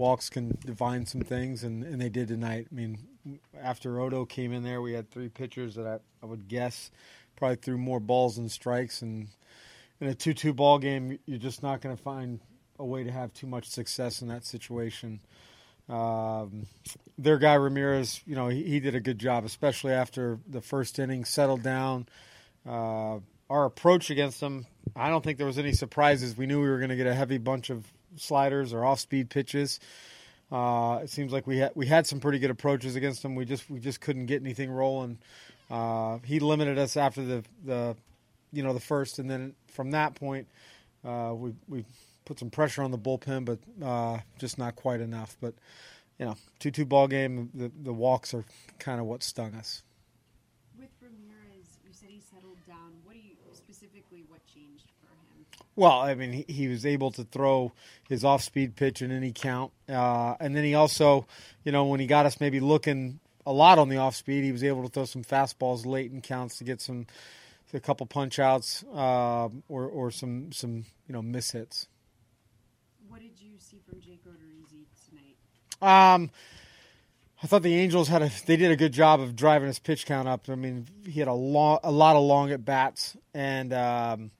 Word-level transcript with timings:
walks 0.00 0.30
can 0.30 0.56
divine 0.64 1.04
some 1.04 1.20
things, 1.20 1.62
and, 1.62 1.84
and 1.84 2.00
they 2.00 2.08
did 2.08 2.26
tonight. 2.26 2.66
I 2.72 2.74
mean, 2.74 2.98
after 3.62 4.00
Odo 4.00 4.24
came 4.24 4.50
in 4.52 4.64
there, 4.64 4.80
we 4.80 4.94
had 4.94 5.10
three 5.10 5.28
pitchers 5.28 5.74
that 5.74 5.86
I, 5.86 5.98
I 6.22 6.26
would 6.26 6.48
guess 6.48 6.90
probably 7.36 7.56
threw 7.56 7.76
more 7.76 8.00
balls 8.00 8.36
than 8.36 8.48
strikes. 8.48 9.02
And 9.02 9.28
in 10.00 10.08
a 10.08 10.14
2 10.14 10.32
2 10.32 10.54
ball 10.54 10.78
game, 10.78 11.18
you're 11.26 11.38
just 11.38 11.62
not 11.62 11.82
going 11.82 11.94
to 11.94 12.02
find 12.02 12.40
a 12.78 12.84
way 12.84 13.04
to 13.04 13.12
have 13.12 13.32
too 13.34 13.46
much 13.46 13.68
success 13.68 14.22
in 14.22 14.28
that 14.28 14.46
situation. 14.46 15.20
Um, 15.88 16.66
their 17.18 17.36
guy 17.36 17.54
Ramirez, 17.54 18.22
you 18.26 18.34
know, 18.34 18.48
he, 18.48 18.62
he 18.62 18.80
did 18.80 18.94
a 18.94 19.00
good 19.00 19.18
job, 19.18 19.44
especially 19.44 19.92
after 19.92 20.38
the 20.48 20.62
first 20.62 20.98
inning, 20.98 21.26
settled 21.26 21.62
down. 21.62 22.08
Uh, 22.66 23.18
our 23.50 23.66
approach 23.66 24.08
against 24.08 24.40
them, 24.40 24.66
I 24.96 25.10
don't 25.10 25.22
think 25.22 25.36
there 25.36 25.46
was 25.46 25.58
any 25.58 25.72
surprises. 25.72 26.38
We 26.38 26.46
knew 26.46 26.62
we 26.62 26.68
were 26.70 26.78
going 26.78 26.90
to 26.90 26.96
get 26.96 27.06
a 27.06 27.14
heavy 27.14 27.36
bunch 27.36 27.68
of 27.68 27.84
sliders 28.20 28.72
or 28.72 28.84
off-speed 28.84 29.30
pitches. 29.30 29.80
Uh, 30.50 31.00
it 31.02 31.10
seems 31.10 31.32
like 31.32 31.46
we 31.46 31.58
had 31.58 31.70
we 31.74 31.86
had 31.86 32.06
some 32.06 32.18
pretty 32.18 32.38
good 32.38 32.50
approaches 32.50 32.96
against 32.96 33.24
him. 33.24 33.34
We 33.34 33.44
just 33.44 33.70
we 33.70 33.78
just 33.78 34.00
couldn't 34.00 34.26
get 34.26 34.42
anything 34.42 34.70
rolling. 34.70 35.18
Uh, 35.70 36.18
he 36.24 36.40
limited 36.40 36.78
us 36.78 36.96
after 36.96 37.24
the 37.24 37.44
the 37.64 37.96
you 38.52 38.62
know 38.62 38.74
the 38.74 38.80
first, 38.80 39.20
and 39.20 39.30
then 39.30 39.54
from 39.68 39.92
that 39.92 40.16
point, 40.16 40.48
uh, 41.04 41.32
we 41.36 41.54
we 41.68 41.84
put 42.24 42.38
some 42.38 42.50
pressure 42.50 42.82
on 42.82 42.90
the 42.90 42.98
bullpen, 42.98 43.44
but 43.44 43.58
uh, 43.84 44.18
just 44.38 44.58
not 44.58 44.74
quite 44.74 45.00
enough. 45.00 45.36
But 45.40 45.54
you 46.18 46.26
know, 46.26 46.36
two 46.58 46.72
two 46.72 46.84
ball 46.84 47.06
game. 47.06 47.50
The 47.54 47.70
the 47.82 47.92
walks 47.92 48.34
are 48.34 48.44
kind 48.80 49.00
of 49.00 49.06
what 49.06 49.22
stung 49.22 49.54
us. 49.54 49.84
With 50.76 50.90
Ramirez, 51.00 51.78
you 51.86 51.92
said 51.92 52.08
he 52.10 52.20
settled 52.20 52.58
down. 52.66 52.92
What 53.04 53.14
do 53.14 53.20
you 53.20 53.36
specifically? 53.54 54.24
What 54.28 54.40
changed? 54.52 54.90
Well, 55.76 56.00
I 56.00 56.14
mean, 56.14 56.32
he, 56.32 56.44
he 56.48 56.68
was 56.68 56.84
able 56.84 57.10
to 57.12 57.24
throw 57.24 57.72
his 58.08 58.24
off-speed 58.24 58.76
pitch 58.76 59.02
in 59.02 59.10
any 59.10 59.32
count, 59.32 59.72
uh, 59.88 60.34
and 60.40 60.54
then 60.54 60.64
he 60.64 60.74
also, 60.74 61.26
you 61.64 61.72
know, 61.72 61.86
when 61.86 62.00
he 62.00 62.06
got 62.06 62.26
us 62.26 62.40
maybe 62.40 62.60
looking 62.60 63.20
a 63.46 63.52
lot 63.52 63.78
on 63.78 63.88
the 63.88 63.96
off-speed, 63.96 64.44
he 64.44 64.52
was 64.52 64.64
able 64.64 64.82
to 64.82 64.88
throw 64.88 65.04
some 65.04 65.24
fastballs 65.24 65.86
late 65.86 66.12
in 66.12 66.20
counts 66.20 66.58
to 66.58 66.64
get 66.64 66.80
some, 66.80 67.06
a 67.72 67.80
couple 67.80 68.06
punch 68.06 68.38
outs 68.38 68.84
uh, 68.94 69.48
or 69.68 69.86
or 69.86 70.10
some 70.10 70.52
some 70.52 70.84
you 71.06 71.12
know 71.12 71.22
miss 71.22 71.52
hits. 71.52 71.86
What 73.08 73.20
did 73.20 73.40
you 73.40 73.52
see 73.58 73.78
from 73.88 74.00
Jake 74.00 74.24
Odorizzi 74.24 74.86
tonight? 75.08 76.14
Um, 76.14 76.30
I 77.42 77.46
thought 77.46 77.62
the 77.62 77.74
Angels 77.74 78.08
had 78.08 78.22
a 78.22 78.30
they 78.46 78.56
did 78.56 78.70
a 78.70 78.76
good 78.76 78.92
job 78.92 79.20
of 79.20 79.36
driving 79.36 79.68
his 79.68 79.78
pitch 79.78 80.06
count 80.06 80.28
up. 80.28 80.48
I 80.48 80.54
mean, 80.54 80.86
he 81.06 81.20
had 81.20 81.28
a 81.28 81.34
long 81.34 81.80
a 81.82 81.90
lot 81.90 82.16
of 82.16 82.22
long 82.22 82.50
at 82.50 82.64
bats, 82.64 83.16
and 83.34 83.72
um, 83.72 84.30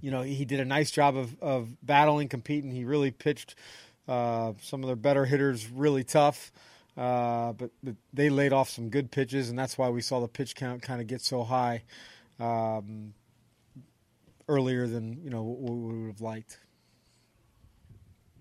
you 0.00 0.10
know 0.10 0.22
he 0.22 0.44
did 0.44 0.60
a 0.60 0.64
nice 0.64 0.90
job 0.90 1.16
of 1.16 1.40
of 1.40 1.68
battling, 1.84 2.28
competing. 2.28 2.70
He 2.70 2.84
really 2.84 3.10
pitched 3.10 3.54
uh, 4.08 4.54
some 4.60 4.82
of 4.82 4.86
their 4.86 4.96
better 4.96 5.24
hitters 5.24 5.68
really 5.68 6.04
tough. 6.04 6.52
Uh, 6.96 7.52
but, 7.52 7.70
but 7.82 7.94
they 8.12 8.28
laid 8.28 8.52
off 8.52 8.68
some 8.68 8.90
good 8.90 9.10
pitches, 9.10 9.48
and 9.48 9.58
that's 9.58 9.78
why 9.78 9.88
we 9.88 10.02
saw 10.02 10.20
the 10.20 10.28
pitch 10.28 10.54
count 10.54 10.82
kind 10.82 11.00
of 11.00 11.06
get 11.06 11.22
so 11.22 11.44
high 11.44 11.82
um, 12.40 13.14
earlier 14.48 14.86
than 14.86 15.20
you 15.22 15.30
know 15.30 15.42
we 15.42 16.02
would 16.02 16.08
have 16.08 16.20
liked. 16.20 16.58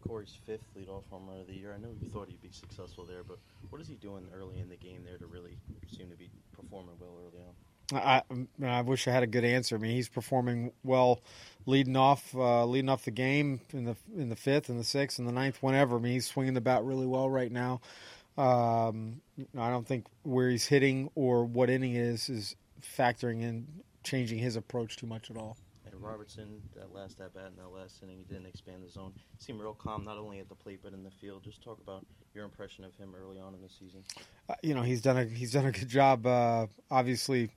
Corey's 0.05 0.35
fifth 0.45 0.65
leadoff 0.75 1.03
home 1.11 1.27
run 1.27 1.39
of 1.39 1.47
the 1.47 1.53
year. 1.53 1.73
I 1.73 1.79
know 1.79 1.89
you 2.01 2.09
thought 2.09 2.27
he'd 2.29 2.41
be 2.41 2.51
successful 2.51 3.05
there, 3.05 3.23
but 3.23 3.37
what 3.69 3.79
is 3.79 3.87
he 3.87 3.93
doing 3.95 4.25
early 4.35 4.59
in 4.59 4.67
the 4.67 4.75
game 4.75 5.03
there 5.05 5.17
to 5.17 5.27
really 5.27 5.55
seem 5.95 6.09
to 6.09 6.15
be 6.15 6.29
performing 6.51 6.95
well 6.99 7.15
early 7.21 7.43
on? 7.43 7.53
I, 7.91 8.21
I 8.63 8.81
wish 8.81 9.07
I 9.07 9.11
had 9.11 9.23
a 9.23 9.27
good 9.27 9.43
answer. 9.43 9.75
I 9.75 9.79
mean, 9.79 9.91
he's 9.91 10.09
performing 10.09 10.71
well, 10.83 11.21
leading 11.65 11.95
off, 11.95 12.35
uh, 12.35 12.65
leading 12.65 12.89
off 12.89 13.05
the 13.05 13.11
game 13.11 13.61
in 13.73 13.85
the 13.85 13.95
in 14.15 14.29
the 14.29 14.35
fifth, 14.35 14.69
and 14.69 14.79
the 14.79 14.83
sixth, 14.83 15.19
and 15.19 15.27
the 15.27 15.31
ninth, 15.31 15.57
whenever. 15.61 15.97
I 15.97 15.99
mean, 15.99 16.13
he's 16.13 16.27
swinging 16.27 16.53
the 16.53 16.61
bat 16.61 16.83
really 16.83 17.07
well 17.07 17.29
right 17.29 17.51
now. 17.51 17.81
Um, 18.37 19.21
I 19.57 19.69
don't 19.69 19.87
think 19.87 20.05
where 20.23 20.49
he's 20.49 20.65
hitting 20.65 21.09
or 21.15 21.43
what 21.43 21.69
inning 21.69 21.95
is 21.95 22.29
is 22.29 22.55
factoring 22.81 23.41
in 23.41 23.67
changing 24.03 24.39
his 24.39 24.55
approach 24.55 24.95
too 24.95 25.07
much 25.07 25.29
at 25.29 25.37
all. 25.37 25.57
And 25.91 26.01
Robertson, 26.01 26.61
that 26.75 26.93
last 26.93 27.19
at 27.19 27.33
bat 27.33 27.51
in 27.51 27.55
that 27.61 27.69
last 27.69 28.01
inning, 28.03 28.17
he 28.17 28.23
didn't 28.23 28.45
expand 28.45 28.83
the 28.83 28.89
zone. 28.89 29.13
Seemed 29.39 29.59
real 29.59 29.73
calm, 29.73 30.03
not 30.03 30.17
only 30.17 30.39
at 30.39 30.49
the 30.49 30.55
plate 30.55 30.79
but 30.83 30.93
in 30.93 31.03
the 31.03 31.11
field. 31.11 31.43
Just 31.43 31.63
talk 31.63 31.79
about 31.81 32.05
your 32.33 32.45
impression 32.45 32.83
of 32.83 32.95
him 32.95 33.13
early 33.19 33.39
on 33.39 33.53
in 33.55 33.61
the 33.61 33.69
season. 33.69 34.03
Uh, 34.47 34.55
you 34.61 34.73
know, 34.75 34.81
he's 34.81 35.01
done 35.01 35.17
a 35.17 35.25
he's 35.25 35.53
done 35.53 35.65
a 35.65 35.71
good 35.71 35.89
job. 35.89 36.25
Uh, 36.25 36.67
obviously, 36.91 37.49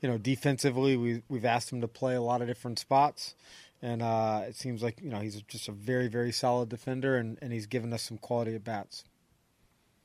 you 0.00 0.08
know, 0.08 0.18
defensively, 0.18 0.96
we 0.96 1.22
we've 1.28 1.44
asked 1.44 1.72
him 1.72 1.80
to 1.80 1.88
play 1.88 2.14
a 2.14 2.22
lot 2.22 2.40
of 2.40 2.46
different 2.46 2.78
spots, 2.78 3.34
and 3.80 4.02
uh, 4.02 4.42
it 4.46 4.54
seems 4.56 4.82
like 4.82 5.00
you 5.02 5.10
know 5.10 5.18
he's 5.18 5.40
just 5.42 5.68
a 5.68 5.72
very 5.72 6.08
very 6.08 6.32
solid 6.32 6.68
defender, 6.68 7.16
and, 7.16 7.38
and 7.42 7.52
he's 7.52 7.66
given 7.66 7.92
us 7.92 8.02
some 8.02 8.18
quality 8.18 8.54
at 8.54 8.64
bats. 8.64 9.04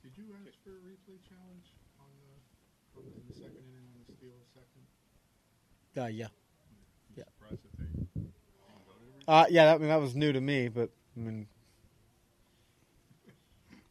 Did 0.04 0.18
you 0.18 0.26
ask 0.48 0.58
for 0.64 0.72
a 0.72 0.82
replay 0.82 1.20
challenge 1.28 1.74
on 2.00 2.08
the, 2.16 3.00
on 3.00 3.06
the, 3.06 3.12
in 3.12 3.24
the 3.28 3.34
second 3.34 3.58
inning 3.58 3.86
on 3.86 4.02
the 4.08 4.14
steal 4.14 4.32
second? 4.54 6.04
Uh, 6.04 6.08
yeah. 6.08 6.28
You 7.18 7.24
surprised 7.40 7.64
that 7.64 7.78
they 7.78 7.86
didn't 7.86 8.14
go 8.16 8.94
to 8.94 9.26
the 9.28 9.32
Uh, 9.32 9.46
yeah, 9.50 9.66
that, 9.66 9.76
I 9.76 9.78
mean, 9.80 9.90
that 9.90 10.00
was 10.02 10.16
new 10.16 10.32
to 10.32 10.42
me, 10.42 10.68
but 10.70 10.90
I 11.16 11.20
mean, 11.20 11.48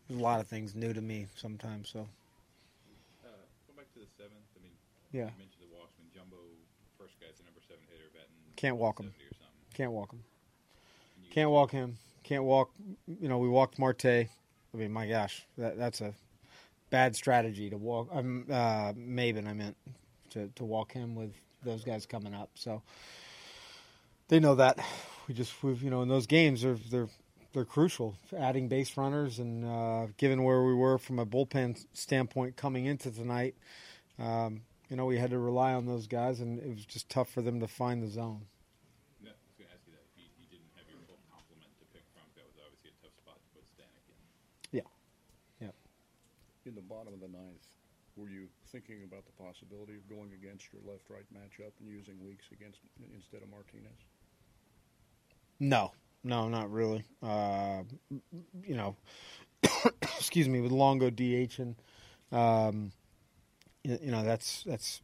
there's 0.09 0.21
a 0.21 0.23
lot 0.23 0.41
of 0.41 0.47
things 0.47 0.75
new 0.75 0.93
to 0.93 1.01
me 1.01 1.27
sometimes. 1.37 1.89
So 1.91 2.01
Uh, 3.25 3.29
go 3.67 3.75
back 3.77 3.93
to 3.95 3.99
the 4.01 4.07
seventh. 4.17 4.35
I 4.57 4.63
mean, 4.63 4.73
Yeah. 5.13 5.31
you 5.31 5.39
mentioned 5.39 5.63
the 5.63 5.77
when 5.77 6.11
Jumbo, 6.15 6.37
first 6.99 7.19
guy's 7.21 7.37
the 7.39 7.45
number 7.45 7.61
seven 7.69 7.83
hitter, 7.91 8.09
batting 8.15 8.29
Can't 8.57 8.77
walk 8.77 9.01
him. 9.01 9.07
70 9.13 9.25
or 9.25 9.35
something. 9.35 9.75
can't 9.75 9.93
walk 9.93 10.13
him. 10.13 10.25
Can't 11.31 11.51
walk 11.51 11.71
him. 11.73 11.99
Can't 12.23 12.45
walk. 12.45 12.71
You 13.07 13.29
know, 13.29 13.39
we 13.39 13.49
walked 13.49 13.79
Marte. 13.79 14.05
I 14.07 14.29
mean, 14.75 14.93
my 14.93 15.07
gosh, 15.07 15.47
that, 15.59 15.77
that's 15.77 16.01
a 16.01 16.15
bad 16.91 17.15
strategy 17.17 17.69
to 17.71 17.77
walk. 17.77 18.09
Um, 18.13 18.47
uh, 18.51 18.93
Maybin, 18.95 19.47
I 19.47 19.53
meant 19.53 19.77
to 20.37 20.49
to 20.55 20.65
walk 20.65 20.93
him 20.93 21.15
with 21.15 21.33
those 21.65 21.83
guys 21.83 22.07
coming 22.07 22.35
up. 22.35 22.51
So 22.55 22.83
they 24.29 24.39
know 24.39 24.55
that. 24.57 24.79
We 25.27 25.35
just, 25.35 25.61
we've, 25.65 25.83
you 25.83 25.91
know, 25.91 26.03
in 26.03 26.09
those 26.09 26.27
games, 26.27 26.63
they're 26.63 26.79
they're 26.91 27.09
they're 27.53 27.65
crucial. 27.65 28.15
Adding 28.37 28.69
base 28.69 28.97
runners 28.97 29.39
and 29.41 29.65
uh, 29.65 30.07
given 30.19 30.45
where 30.45 30.63
we 30.63 30.75
were 30.75 30.99
from 30.99 31.19
a 31.19 31.27
bullpen 31.27 31.85
standpoint 31.95 32.57
coming 32.57 32.87
into 32.87 33.11
tonight, 33.11 33.57
um, 34.19 34.63
you 34.89 34.97
know, 34.97 35.07
we 35.07 35.19
had 35.19 35.31
to 35.31 35.39
rely 35.39 35.73
on 35.73 35.87
those 35.87 36.07
guys, 36.07 36.41
and 36.41 36.61
it 36.61 36.69
was 36.69 36.87
just 36.87 37.09
tough 37.09 37.29
for 37.29 37.43
them 37.43 37.59
to 37.59 37.67
find 37.67 38.03
the 38.03 38.09
zone. 38.09 38.47
No, 39.25 39.31
I 39.31 39.35
was 39.35 39.57
going 39.59 39.67
to 39.67 39.75
ask 39.75 39.83
you 39.89 39.95
you, 40.15 40.29
you 40.39 40.47
didn't 40.47 40.71
have 40.77 40.87
your 40.87 41.03
full 41.09 41.19
complement 41.27 41.75
to 41.81 41.87
pick 41.91 42.07
from, 42.15 42.23
that 42.39 42.47
was 42.47 42.55
obviously 42.63 42.95
a 42.95 42.99
tough 43.03 43.17
spot 43.19 43.35
to 43.43 43.49
put 43.51 43.67
Stanek 43.67 44.07
in. 44.07 44.21
Yeah. 44.71 44.87
Yeah. 45.59 45.75
In 46.71 46.79
the 46.79 46.87
bottom 46.87 47.11
of 47.11 47.19
the 47.19 47.33
ninth, 47.35 47.67
were 48.17 48.29
you 48.29 48.49
thinking 48.69 49.03
about 49.05 49.25
the 49.27 49.43
possibility 49.43 49.95
of 49.95 50.09
going 50.09 50.31
against 50.33 50.67
your 50.73 50.83
left-right 50.91 51.27
matchup 51.35 51.73
and 51.81 51.89
using 51.89 52.15
Weeks 52.25 52.47
against 52.53 52.79
instead 53.15 53.43
of 53.43 53.51
Martinez? 53.51 53.99
No, 55.61 55.93
no, 56.25 56.49
not 56.49 56.71
really. 56.71 57.05
Uh, 57.23 57.83
you 58.65 58.77
know, 58.77 58.97
excuse 60.03 60.49
me, 60.49 60.61
with 60.61 60.73
Longo 60.73 61.11
DH 61.11 61.59
and 61.59 61.77
um, 62.33 62.93
you, 63.85 63.99
you 64.03 64.11
know 64.11 64.25
that's 64.25 64.65
that's 64.65 65.01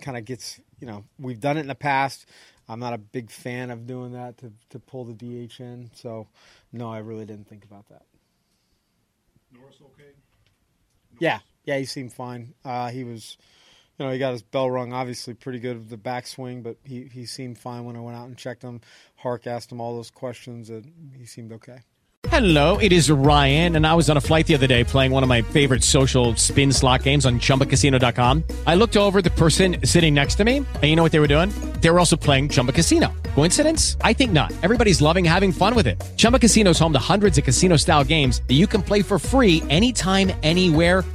kind 0.00 0.16
of 0.16 0.24
gets 0.24 0.60
you 0.78 0.86
know 0.86 1.04
we've 1.18 1.40
done 1.40 1.56
it 1.56 1.60
in 1.60 1.66
the 1.66 1.74
past. 1.74 2.26
I'm 2.68 2.78
not 2.78 2.92
a 2.92 2.98
big 2.98 3.30
fan 3.30 3.70
of 3.70 3.86
doing 3.86 4.12
that 4.12 4.38
to 4.38 4.52
to 4.70 4.78
pull 4.78 5.04
the 5.04 5.14
DH 5.14 5.60
in. 5.60 5.90
So 5.94 6.28
no, 6.72 6.90
I 6.90 6.98
really 6.98 7.24
didn't 7.24 7.48
think 7.48 7.64
about 7.64 7.88
that. 7.88 8.02
Norris 9.52 9.76
okay? 9.82 10.10
Yeah, 11.18 11.40
yeah, 11.64 11.78
he 11.78 11.84
seemed 11.84 12.12
fine. 12.12 12.54
Uh, 12.64 12.88
he 12.88 13.04
was, 13.04 13.36
you 13.98 14.04
know, 14.04 14.12
he 14.12 14.18
got 14.18 14.32
his 14.32 14.42
bell 14.42 14.70
rung. 14.70 14.92
Obviously, 14.92 15.34
pretty 15.34 15.58
good 15.58 15.78
with 15.78 15.90
the 15.90 15.96
backswing, 15.96 16.62
but 16.62 16.76
he, 16.84 17.04
he 17.04 17.26
seemed 17.26 17.58
fine 17.58 17.84
when 17.84 17.96
I 17.96 18.00
went 18.00 18.16
out 18.16 18.28
and 18.28 18.36
checked 18.36 18.62
him. 18.62 18.80
Hark 19.16 19.46
asked 19.46 19.70
him 19.72 19.80
all 19.80 19.94
those 19.94 20.10
questions, 20.10 20.70
and 20.70 21.14
he 21.16 21.26
seemed 21.26 21.52
okay. 21.52 21.80
Hello, 22.28 22.76
it 22.76 22.92
is 22.92 23.10
Ryan, 23.10 23.76
and 23.76 23.86
I 23.86 23.94
was 23.94 24.10
on 24.10 24.18
a 24.18 24.20
flight 24.20 24.46
the 24.46 24.54
other 24.54 24.66
day 24.66 24.84
playing 24.84 25.10
one 25.10 25.22
of 25.22 25.28
my 25.28 25.40
favorite 25.40 25.82
social 25.82 26.36
spin 26.36 26.70
slot 26.70 27.02
games 27.02 27.24
on 27.24 27.40
chumbacasino.com. 27.40 28.44
I 28.66 28.74
looked 28.74 28.98
over 28.98 29.22
the 29.22 29.30
person 29.30 29.78
sitting 29.84 30.14
next 30.14 30.34
to 30.36 30.44
me, 30.44 30.58
and 30.58 30.84
you 30.84 30.96
know 30.96 31.02
what 31.02 31.12
they 31.12 31.18
were 31.18 31.34
doing? 31.34 31.48
They 31.80 31.88
were 31.90 31.98
also 31.98 32.16
playing 32.16 32.50
Chumba 32.50 32.72
Casino. 32.72 33.12
Coincidence? 33.34 33.96
I 34.02 34.12
think 34.12 34.32
not. 34.32 34.52
Everybody's 34.62 35.00
loving 35.00 35.24
having 35.24 35.50
fun 35.50 35.74
with 35.74 35.86
it. 35.86 36.00
Chumba 36.16 36.38
Casino 36.38 36.70
is 36.70 36.78
home 36.78 36.92
to 36.92 37.00
hundreds 37.00 37.38
of 37.38 37.44
casino 37.44 37.76
style 37.76 38.04
games 38.04 38.42
that 38.46 38.54
you 38.54 38.66
can 38.66 38.82
play 38.82 39.02
for 39.02 39.18
free 39.18 39.62
anytime, 39.70 40.30
anywhere, 40.42 41.04